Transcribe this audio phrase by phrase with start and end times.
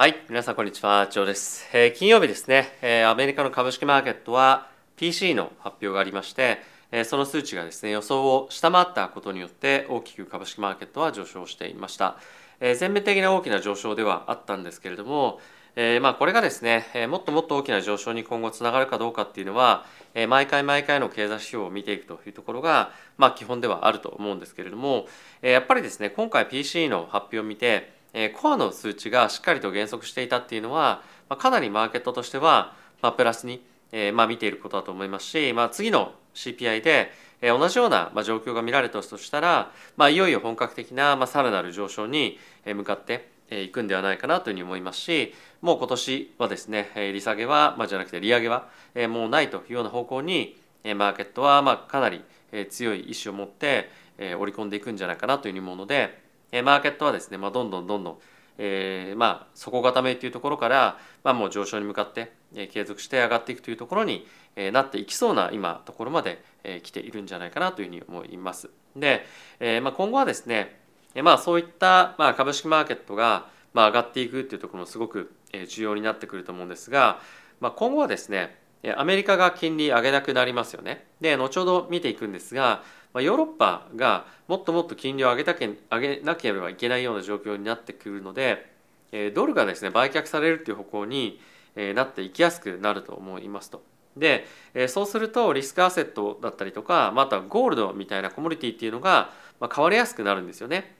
[0.00, 1.68] はい、皆さんこんにちは、ジョーです。
[1.74, 12.16] えー金曜日ですね、えーアメリカの株式マーケットは PC の発表がありまして、えーその数値がですね、予想を下回ったことによって大きく株式マーケットは上昇していました。
[12.60, 15.38] え全面的な大きな上昇ではあったんですけれども、
[15.76, 25.04] えまあこれがですね、えもっともっと大きな上昇に今後つながるかどうかっていうのは、え毎回毎回の経済指標を見ていくというところが、まあ基本ではあると思うんですけれども、
[25.42, 58.18] えやっぱりですね、今回 PC の発表を見て、えコアの数値がしっかりと減速していたっていうのは、まあ、かなりマーケットとしては、まあ、プラスに、えまあ、見ていることだと思いますし、まあ、次の CPI で、え同じような、まあ、状況が見られたとしたら、まあ、いよいよ本格的な、まあ、さらなる上昇に向かってえいくんではないかなというふうに思いますしもう今年はですねえ利下げは、まあ、じゃなくて利上げはえもうないというような方向にえマーケットは、まあ、かなりえ強い意志を持ってえ織り込んでいくんじゃないかなというふうに思うので、えマーケットはですね、まあ、どんどんどんどん
[58.58, 68.68] えーまあ底固めというところから、まあ、もう上昇に向かって、え継続して上がっていくというところに、えなっていきそうな今ところまで、え来ているんじゃないかなというふうに思います。
[68.94, 69.24] で、
[69.60, 70.78] えまあ、今後はですね、
[71.14, 75.32] えまあ、そういった、まあ、株式マーケットが、まあ、上がっていくというところもすごく
[75.68, 77.20] 重要になってくると思うんですが、
[77.60, 78.58] まあ、今後はですね
[78.96, 81.06] アメリカが金利上げなくなりますよね。
[81.20, 88.70] で後ほど見ていくんですが、まあ、ヨーロッパがもっともっと金利を上げたけ上げなければいけないような状況になってくるので、
[89.12, 91.40] えードルがですね売却されるという方向に、
[91.76, 93.82] えーなっていきやすくなると思いますと。
[94.16, 100.96] で、えーそうするとリスクアセットだったりとかまたゴールドみたいなコモディティっていうのが、まあ、変わりやすくなるんですよね。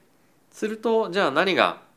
[0.51, 1.89] するとじゃあ何が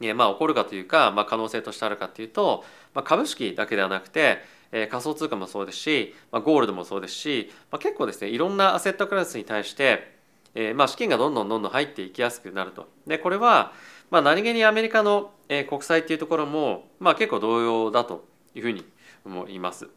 [0.00, 4.38] えまあ、起こるかというか、まあ、可能性としてあるかというと、まあ、株式だけではなくて、
[4.72, 10.16] え仮想通貨もそうですし、まあ、ゴールドもそうですし、まあ、結構ですねいろんなアセットクラスに対して、
[10.54, 12.88] えまあ、資金がどんどんどんどん入っていきやすくなると。
[13.06, 13.72] でこれは、
[14.10, 18.84] まあ、何気にアメリカの、え国債っていうところも、まあ、結構同様だというふうに
[19.24, 19.88] 思います。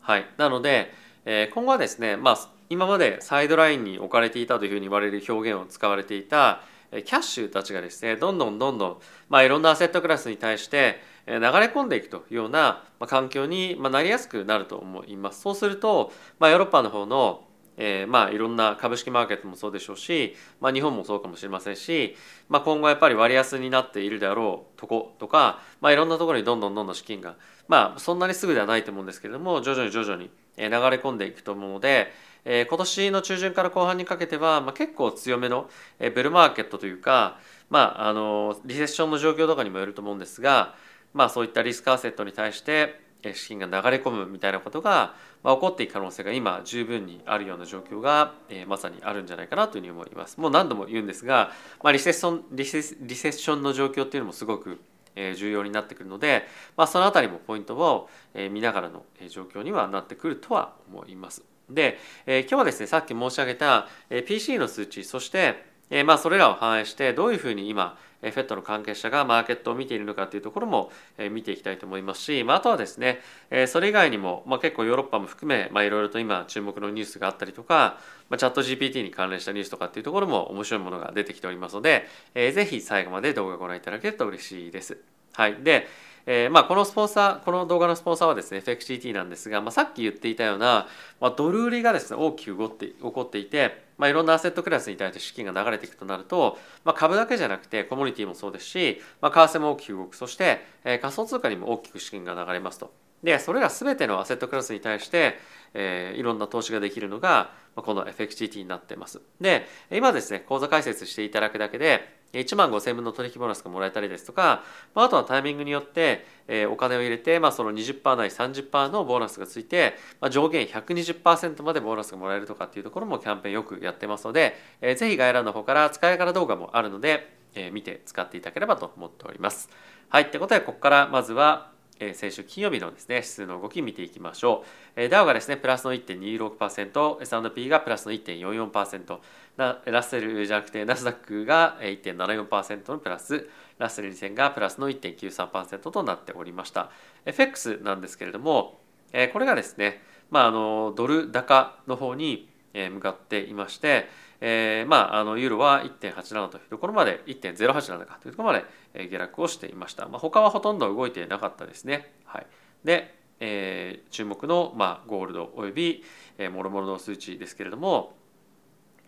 [0.00, 0.92] はい、なので、
[1.24, 8.96] え今後はですね、まあ、今までサイドラインに置かれていたというふうに言われる表現を使われていたキャッシュたちがですねどんどんどんどん、
[9.30, 15.40] まあ、いろんなアセットクラスに対して流れ込んでいくというような環境になりやすくなると思います。
[15.40, 17.44] そうすると、まあ、ヨーロッパの方の
[17.78, 22.16] えーまあいろんな株式マーケットもそうでしょうし、まあ、日本もそうかもしれませんし、
[22.50, 27.36] まあ、今後やっぱり割安になっているであろうとことか、まあ、いろんなところにどんどんどんどん資金が
[27.68, 32.12] まあそんなにすぐではないと思うんですけれども徐々に徐々に流れ込んでいくと思うので、
[32.44, 37.38] えー今年の中旬から後半にかけては、まあ、結構強めのえーベルマーケットというか、
[37.70, 40.74] まあ、あのリセッションの状況とかにもよると思うんですが、
[41.14, 43.00] まあ、そういったリスクアセットに対して
[43.34, 45.14] 資金が流れ込むみたいなことが、
[45.44, 50.40] まあ、起こっていく可能性が今十分にあるような状況が、えーまさにあるんじゃないかなというふうに思います。
[50.40, 54.80] もう何度も言うんですが、まあ、リセッションリセリセッションの状況っていうのもすごく
[55.14, 58.08] 重要になってくるので、まあ、そのあたりもポイントを
[58.50, 61.51] 見ながらの状況にはなってくるとは思います。
[61.74, 77.98] で、えー今日はですねさっき申し上げたえー PC の数値そしてえーまあそれらを反映してどういうふうに今えー FED の関係者がマーケットを見ているのかというところもえ見ていきたいと思いますし、まあ、あとはですねえそれ以外にも、まあ、結構ヨーロッパも含め、まあ、いろいろと今注目のニュースがあったりとか、
[78.30, 84.98] まあ、チャット GPT に関連したニュースとかっていうところも面白いものが出てきておりますので、えーぜひ最後まで動画をご覧いただけると嬉しいです。
[85.34, 85.88] はい、で、
[86.26, 90.86] えーまあ、このスポンサーこの動画のスポンサーはですね FXGT なんですが、まあ、さっき言っていたような、
[91.20, 102.92] まあ、ドル売りがですね大きく動って起こっていて、まあ、いろんなアセットクラスに対して資金が流れていくとなると、まあ、株だけじゃなくてコモディティもそうですし、まあ、為替も大きく動くそして、えー仮想通貨にも大きく資金が流れますと。
[103.22, 105.38] でそれら全てのアセットクラスに対して、
[105.74, 109.20] えーいろんな投資ができるのがまあこの FXGT になっています。
[109.40, 114.62] で今ですね口座開設していただくだけで1万5000分の取引ボーナスがもらえたりですとか、
[114.94, 129.68] まあ、あとはタイミングによって、えーお金を入れて、まあ、その20%ない30%のボーナスがついて、まあ、上限120%までボーナスがもらえるとかっていうところもキャンペーンよくやってますので、えーぜひ概要欄の方から使い方動画もあるので、えー見て使っていただければと思っております。
[130.08, 131.72] はい、ってことでここからまずは
[132.04, 134.68] え先週金曜日のですね指数の動き見ていきましょう。
[134.96, 139.18] えーダウがですねプラスの1.26%、S&P がプラスの1.44%、
[139.56, 146.90] ラッセルじゃなくてナスダックが1.74%のプラス、ラッセル2000がプラスの1.93%となっておりました。
[147.26, 148.80] FX なんですけれども、
[149.12, 154.08] えこれがですね、まああのドル高の方に向かっていまして、
[154.40, 158.62] えーまあ、あのユーロは1.87というところまで1.087かというところま
[158.92, 162.12] で下落をしていました、まあ、他はほとんど動いてなかったですね。
[162.24, 162.46] はい、
[162.84, 166.02] で、えー注目の、まあ、ゴールドおよび、
[166.38, 168.14] えー、もろもろの数値ですけれども、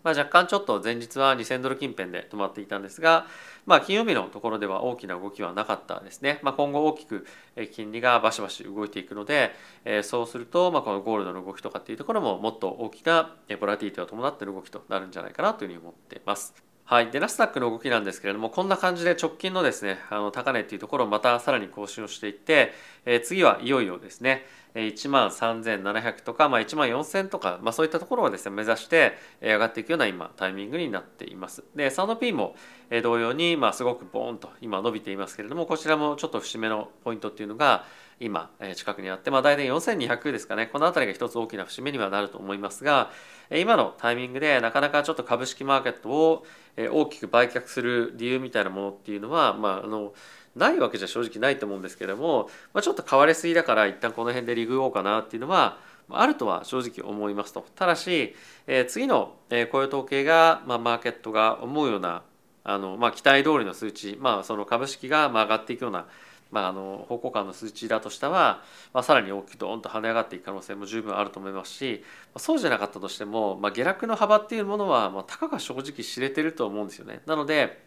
[0.04, 3.26] まあ、若干ちょっと前日は2000ドル近辺で止まっていたんですが、
[3.66, 7.26] まあ、金曜日のところでは大きな動きはなかったですね、まあ、今後大きく
[7.72, 9.52] 金利がバシバシ動いていくので、
[9.84, 16.63] えそうすると、まあ、このゴールドの動きとかっていうところももっと大きなボラティティを伴っている動きとなるんじゃないかなというふうに思っています。
[16.86, 22.72] はい、でナスダックの動きなんですけれどもこんな感じで直近のですねあの高値っていうところをまたさらに更新をしていって、
[23.06, 24.44] えー、次はいよいよですね
[24.74, 31.62] 1万3700とか、まあ、1万4000とか、まあ、そういったところをですね目指して上がっていくような今タイミングになっています。
[31.76, 32.56] で S&P も
[33.02, 37.84] 同様に、まあ、すごくボーンと今伸びていますけれどもこちらもちょっと節目のポイントっていうのが
[38.20, 40.66] 今近くにあって、まあ、大体4200ですかね。
[40.66, 43.10] この辺りが一つ大きな節目にはなると思いますが
[43.50, 46.46] 今のタイミングでなかなかちょっと株式マーケットを
[46.76, 50.12] 大きく売却する理由みたいなものっていうのは、まあ、あの
[50.56, 55.78] ないわけじゃ正直ないと思うんですけれども、まあ、ちょっと買われすぎだから一旦この辺でリグおうかなっていうのは
[56.10, 57.64] あるとは正直思いますと。
[57.74, 58.34] ただし、
[58.66, 62.22] えー、次の雇用統計が、まあ、マーケットが思うような
[62.62, 66.06] あの、まあ、期待通りの数値、まあ、その株式が上がっていくような
[66.54, 68.62] まあ、あの方向感の数値だとしたら、
[68.92, 77.22] まあ、さらに大きくドーンと跳ね上がっていく可能性も十分あると思いますしまそうじゃなかったとしても、まあ、下落の幅っていうものは、まあ、たかが正直知れてると思うんですよね。
[77.26, 77.82] なので、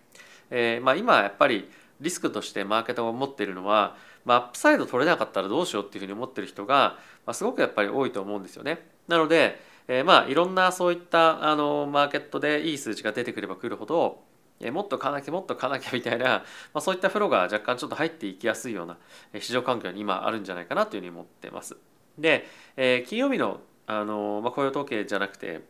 [0.51, 1.71] えーまあ、今やっぱり
[2.01, 8.85] リスクとしてマーケットが思っているのは、まあ、アップサイド取れなかったらどうしようっていうふうに思ってる人が、まあ、すごくやっぱり多いと思うんですよね。
[9.07, 14.26] なので、えー、まあいろんなそういったあのマーケットでいい数値が出てくればくるほど
[14.71, 16.25] もっと買わなきゃもっと買わなきゃみたいな、
[16.74, 18.98] まあ、そういったフローが若干ちょっと入っていきやすいような
[19.39, 21.77] 市場環境に今あるんじゃないかなというふうに思ってます。
[22.18, 25.62] で、えー、金曜日のあの、まあ、雇用統計じゃなくて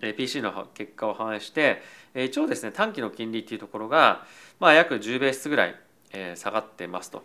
[0.00, 1.80] PC の結果を反映して
[2.12, 4.26] え一応ですね短期の金利っていうところが、
[4.60, 5.80] まあ、約10ベースぐらい
[6.12, 7.24] え下がってますと。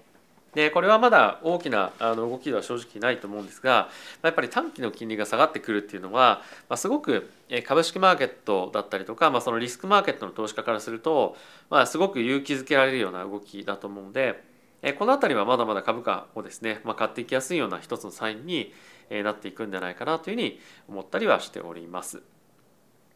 [0.55, 3.89] でこれはまだ大きなあの動きでは正直ないと思うんですが
[4.23, 7.29] やっぱり短期の金利が下がってくるっていうのは、まあ、すごく
[7.67, 11.35] 株式マーケットだったりとか、まあ、そのリスクマーケットの投資家からすると、
[11.69, 14.43] まあ、すごく勇気づけられるような動きだと思うので
[14.97, 18.73] この辺りはまだまだ株価をですね、まあ、買っていきやすいような一つのサインに
[19.09, 22.21] なっていくんじゃないかなというふうに思ったりはしております。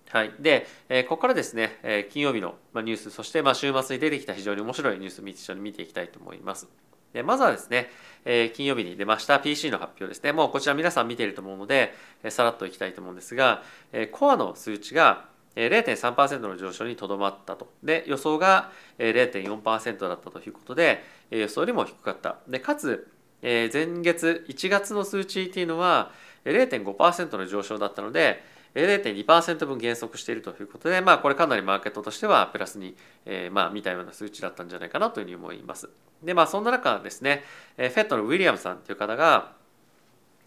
[0.09, 0.67] はい、で、
[1.07, 6.67] ここからですね金曜日のニュースそしてま週末に出てきた非常に面白いニュースを一緒に見ていきたいと思います。
[7.13, 7.89] でまずはですね、
[8.25, 10.31] え、金曜日に出ました PC の発表ですね。
[10.31, 11.93] もうこちら皆さん見ていると思うので、
[12.23, 15.25] え、さらっといきたいと思うんですが、え、コアの数値が
[15.55, 17.71] 0.3%の上昇にとどまったと。
[17.83, 22.37] で、予想が0.4%だったということで、予想よりも低かった。
[22.47, 23.11] で、かつ、
[23.41, 23.69] 前
[24.01, 26.11] 月1月の数値っていうのは
[26.45, 28.41] 0.5%の上昇だったので、
[28.75, 35.89] 0.2%分減速しているということで、まあ、これかなりマーケットとしてはプラスに、えー、まあ見たような数値だったんじゃないかなというふうに思います。
[36.23, 37.43] で、まあ、そんな中ですね、
[37.77, 39.53] フェットのウィリアムさんという方が、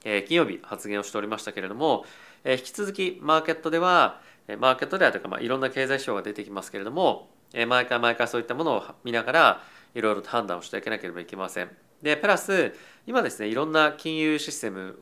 [0.05, 2.05] えー、金曜日発言をしておりましたけれども、
[2.45, 4.21] えー、引き続きマーケットでは、
[4.59, 9.63] マーケットではというか、まあ、いろんな経済指標が出てきますけれども、えー、毎回毎回そういったものを見ながら、
[9.95, 11.71] いろいろと判断をしていかなければいけません。
[12.03, 12.75] で、プラス、
[13.07, 14.99] 今ですね、いろんな金融システム、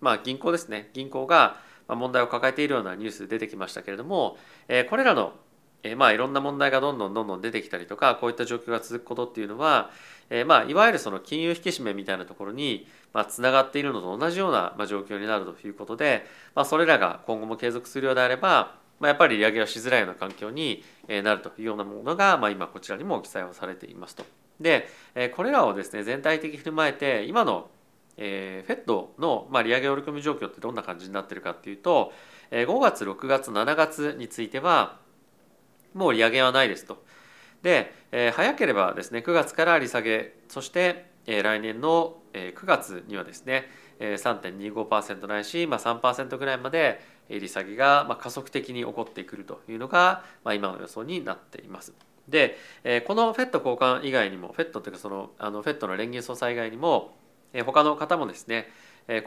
[0.00, 4.36] まあ、銀行ですね、銀行が、問題を抱えているようなニュース出てきましたけれども
[4.90, 5.32] これらの
[5.96, 9.90] まあいろんな問題がどんどんどんどん出てきたりとかこういった状況が続くことっていうのは
[10.46, 24.24] まあいわゆるその金融引き締めみたいなところにまあつながっているのと同じような状況になるということでまあそれらが今後も継続するようであればまあやっぱり利上げをしづらいような環境になるというようなものがまあ今こちらにも記載をされていますと。
[24.60, 24.88] で
[25.36, 27.70] これらをですね全体的に踏まえて今の
[28.18, 32.12] えー、フェットの、まあ、利上げ織り込み状況ってどんな感じになってるかっていうと、
[32.50, 34.98] えー、5月6月7月については
[35.94, 37.02] もう利上げはないですと。
[37.62, 51.92] で、えー、早ければですね9月から利下げそして、えー、来年の、えー、9月にはですね、えー、3.25%ないし、まあ、3%ぐらいまで利下げが、まあ、加速的に起こってくるというのが、まあ、今の予想になっています。
[52.28, 57.16] で、えー、この FED 交換以外にも FED というかそのあの FED の連銀総裁以外にも
[57.64, 58.68] 他の方もですね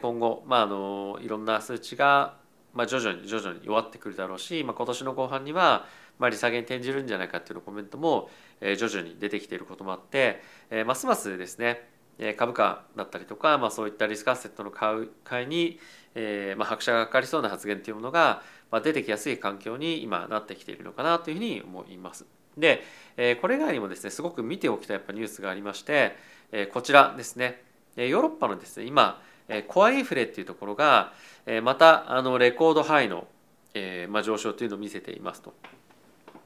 [0.00, 2.36] 今後、まあ、あのいろんな数値が、
[2.72, 5.86] まあ、徐々に徐々に弱ってくるだろうし、まあ、今年の後半には、
[6.18, 10.40] まあ、利下げに転じるんじゃないかっていうコメントも徐々に出てきていることもあって
[10.86, 11.88] ますますですね
[12.36, 15.80] 株価だったりとか、まあ、そういったリスクアセットの買う買いに、
[16.14, 22.26] えまあ、拍車がかかりそうな発言というものが、まあ、出てきやすい環境に今なってきているのかなというふうに思います。
[22.56, 22.82] で、
[23.16, 26.16] え、これ以外にもですねすごく見ておきたいやっぱニュースがありまして、
[26.52, 27.62] え、こちらですね
[27.96, 29.20] ヨーロッパのですね今
[29.68, 31.12] コアインフレっていうところが
[31.62, 33.26] またあのレコードハイの、
[33.74, 35.52] えま、上昇というのを見せていますと。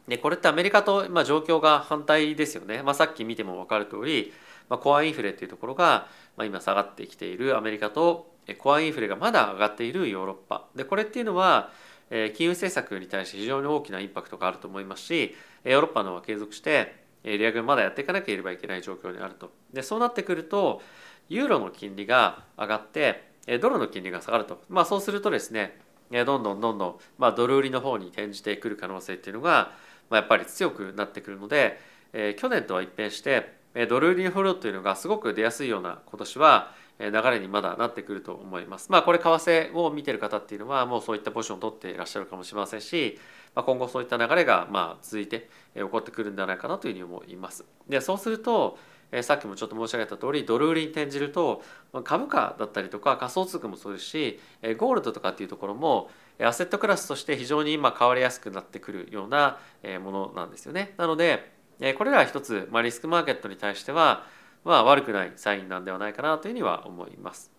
[0.09, 4.33] でこれってアメリカと、ま、状況が反対ですよね、まあ、さっき見ても分かる通り、
[4.69, 10.67] まあ、コアインフレっていうところが、ま、今下がってきているアメリカとコアインフレがまだ上がっているヨーロッパ。
[10.77, 11.71] でこれっていうのは
[12.09, 15.35] 金融政策に対して非常に大きなインパクトがあると思いますし
[15.65, 19.51] ヨーロッパのは継続して利上げをまだやっていかなければいけない状況にあると。
[19.73, 20.81] でそうなってくると
[21.29, 23.27] ユーロの金利が上がって
[23.61, 25.79] ドルの金利が下がると、まあ、そうするとですね
[26.11, 29.73] どんどんどんどん、まあ、ドル売りの方に転じてくる可能性っていうのが、
[30.09, 31.81] まあ、やっぱり強くなってくるので、
[32.13, 33.57] えー、去年とは一変して
[33.89, 38.91] ドル売りのフローというのがすごく出やすいような今年は流れにまだなってくると思います。
[38.91, 43.19] まあこれ為替を見てる方っていうのはもうそういったポジションを取っていらっしゃるかもしれませんし、
[43.55, 47.67] まあ、今後そういった流れがまあ続いて起こってくるんではないかなというふうに思います。
[47.87, 48.79] でそうすると
[49.13, 51.63] えさっきもちょっと申し上げた通りドル売りに転じると
[52.05, 54.41] 株価だったりとか仮想通貨もそうですし
[54.79, 56.11] ゴールドとかっていうところも
[56.41, 59.59] アセットクラスとして非常に今変わりやすくなってくるような
[60.03, 60.95] ものなんですよね。
[60.97, 61.53] なので
[61.97, 64.27] これらは一つ、ま、リスクマーケットに対しては、
[64.65, 67.53] まあ、悪くないサインなんではないかなというふうには思います。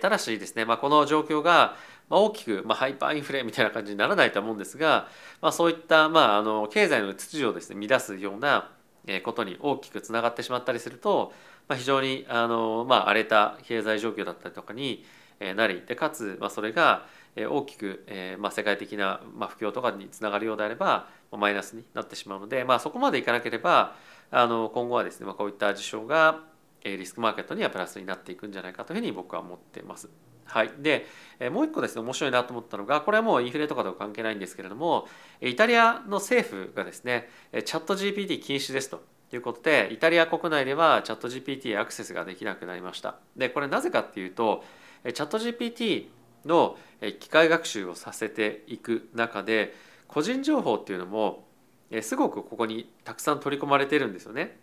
[0.00, 1.76] ただしですね、まあ、この状況が
[2.08, 5.08] 大きく、まあ、ハイパーインフレみたいな感じにならないと思うんですが、
[5.42, 8.70] まあ、そういった、まあ、あの経済の秩序をですね乱すような
[9.24, 11.32] ことに大きくつながってしまったりすると、
[11.68, 15.04] まあ、非常にあの、まあ、荒れた経済状況だったりとかに
[15.56, 17.06] なりでかつ、まあ、それが
[17.36, 23.96] 大きく、えまあ、世界的な、ま、不況とかにつながるようであればマイナスになってしまうので、まあ、そこまでいかなければ
[24.30, 26.40] あの今後はですね、まあ、こういった事象が
[26.84, 30.08] リスクマーケットにはプラスになっていくんじゃないかというふうに僕は思ってます。
[30.44, 31.06] はい、で
[31.50, 35.08] もう一個ですね面白いなと思ったのがこれはもうインフレとかとは関係ないんですけれども
[35.40, 44.62] イタリアの政府がですねチャット GPT 禁止ですということでイタリア国内ではチャット GPT へアクセスができなくなりましたでこれなぜかっていうと
[45.04, 46.08] チャット GPT
[46.44, 46.76] の
[47.20, 49.74] 機械学習をさせていく中で
[50.06, 51.46] 個人情報っていうのも
[52.02, 54.58] すごくここにたくさん取り込まれてるんですよね。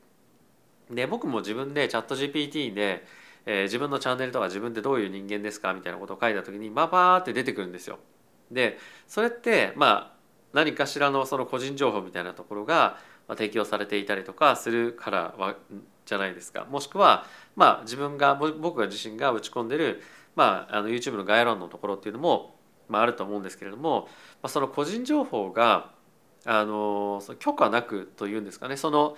[0.91, 3.05] で僕も自分でチャット GPT で、
[3.45, 8.00] えー、自分のチャンネルとか自分ってどういう人間ですかみたいなことを書いた時にババーって出てくるんですよ。
[8.51, 10.13] でそれってまあ
[10.53, 12.98] 何かしらのその個人情報みたいなところが
[13.29, 15.55] 提供されていたりとかするからは
[16.05, 20.01] じゃないですかもしくはまあ自分が僕が自身が打ち込んでる
[20.36, 22.55] まあ、あの YouTube の概要欄のところっていうのも、
[22.88, 24.07] まあ、あると思うんですけれども、
[24.41, 25.91] まあ、その個人情報が
[26.45, 29.15] あの許可なくというんですかねその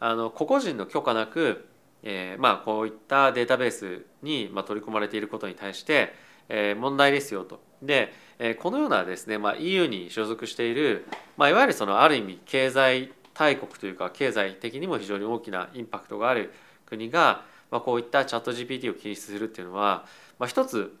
[0.00, 1.66] あの個々人の許可なく、
[2.02, 6.14] えー、まあこういったデータベースに、まあ、取り込まれていることに対して、
[6.48, 7.60] えー、問題ですよと。
[7.82, 16.52] で、えー、このようなですね、まあ、EU に所属している、まあ、いわゆるそのある意味経済大国というか経済的にも非常に大きなインパクトがある
[16.86, 20.06] 国が、まあ、こういったチャット GPT を禁止するっていうのは、
[20.38, 20.96] まあ、一つ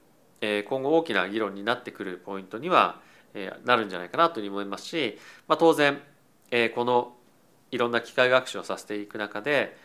[0.68, 3.00] 今後大きな議論になってくるポイントには
[3.64, 5.98] なるんじゃないかなというふうに思いますし、まあ、当然
[6.74, 7.14] この
[7.70, 9.76] いろんな機械学習をさせていく中で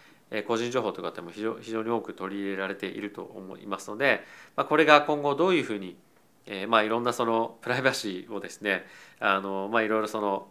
[0.48, 4.22] 個人情報とかっても非常非常に多く取り入れられていると思いますので、
[4.56, 5.98] まあ、これが今後どういうふうに、
[6.46, 8.86] えー、まあいろんなそのプライバシーをですね
[9.20, 10.48] あの、まあ、いろいろその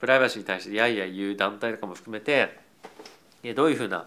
[0.00, 2.58] プライバシーに対してやいや言う団体とかも含めて
[3.54, 4.06] どういうふうな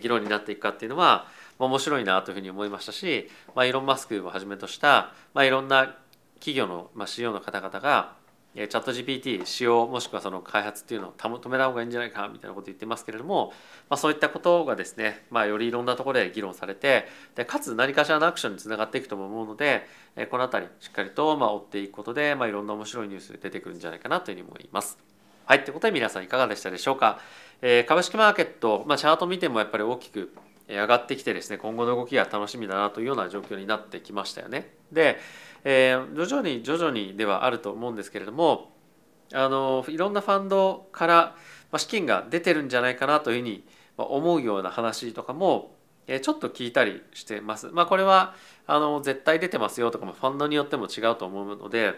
[0.00, 1.26] 議論になっていくかっていうのは
[1.58, 5.96] まあ面白いなというふうに思いましたし、まあ、イーロン・マスクをはじめとした、まあ、いろんな
[6.34, 8.14] 企業の、まあ、CEO の方々が
[8.52, 13.52] チャット GPT 使用もしくはその開発っていうのを止めた方がいいんじゃないかみたいなこと言ってますけれども、
[13.88, 19.86] まあ、そういったことがですね、まあ、よりいろんなところで議論されてでかつ何かしらのアクションにつながっていくとも思うので
[20.30, 24.98] この辺りしっかりとまあ追っていくことで、まあ、いろんな面白いニュース出てくるんじゃないかなというふうに思います。
[25.46, 27.20] はい、ということで皆さんいかがでしたでしょうか？
[27.62, 30.32] えー、株式マーケット、まあ、チャート見てもやっぱり大きく
[30.68, 34.72] 上がってきてですね今後の動きが楽しみだなというような状況になってきましたよね。
[34.92, 35.18] で、
[35.64, 38.72] えー、徐々に徐々にではあると思うんですけれども
[39.32, 41.36] あのいろんなファンドから
[41.76, 43.64] 資金が出てるんじゃないかなというふうに
[43.96, 45.76] 思うような話とかも
[46.06, 47.68] ちょっと聞いたりしてます。
[47.68, 48.34] まあ、これは
[48.66, 51.94] あの絶対出てますよとかもファンドによっても違うと思うので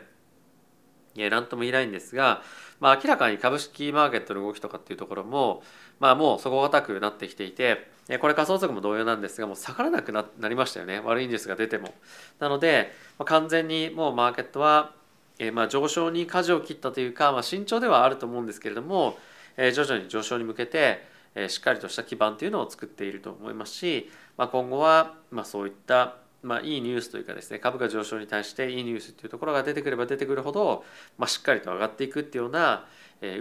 [1.17, 2.43] 何とも言えないんですが、
[2.81, 5.63] まあ、明らかに株式マーケットの動きとかっていうところも、
[6.01, 7.91] まあ、もう底堅くなってきていて
[8.21, 11.95] これ仮想通貨も同様なんですがもう下がらなくなりましたよね悪いニュースが出ても。
[12.41, 14.93] なので、まあ、完全にもうマーケットは、
[15.39, 19.17] えー、まあ上昇に舵を切ったというか、まあ、慎重ではあると思うんですけれども、
[19.57, 30.85] えー、徐々に上昇に向けて、えー、しっかりとした基盤というのを作っていると思いますし、まあ、今後は、まあ、そういったまあ、いいニュースというかですね株価上昇に対していいニュースっていうところが出てくれば出てくるほど、
[31.17, 32.87] まあ、しっかりと上がっていくっていうような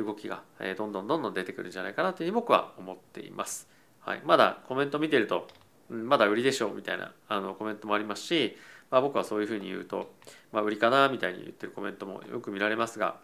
[0.05, 0.43] 動きが
[0.77, 3.67] どんどんどんどん出てくるんじゃないかなというふうに僕は思っています。
[4.01, 5.48] はい、まだコメント見てると
[5.89, 8.58] まだ売りでしょうみたいなあのコメントもありますし、
[8.89, 10.13] まあ、僕はそういうふうに言うと、
[10.51, 13.17] まあ、売りかなみたいに言ってるコメントもよく見られますが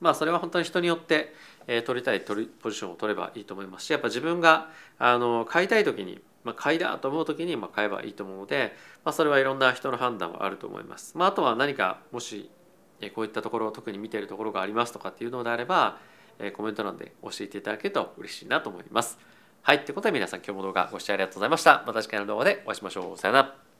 [0.00, 1.34] まあそれは本当に人によって、
[1.66, 4.68] えー、取りたい取りポジションを取ればいいと思いますしやっぱ自分が
[4.98, 8.72] あの買いたい時にまあ、買いだと思う時にま買えばいいと思うので、
[9.04, 11.18] まあ、それはいろんな人の判断はあると思います。
[11.18, 12.48] まあ、あとは何かもし
[13.14, 15.98] こういったところを特に見ているところがありますとかっていうのであれば
[16.56, 19.18] コメント欄で教えていただけると嬉しいなと思います。
[19.62, 21.82] はい、ということで皆さん今日も動画ご視聴ありがとうございました。
[21.86, 23.18] また次回の動画でお会いしましょう。
[23.18, 23.75] さよなら。